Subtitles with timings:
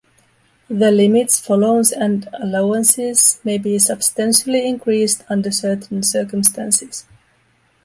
[0.67, 7.05] The limits for loans and allowances may be substantially increased under certain circumstances.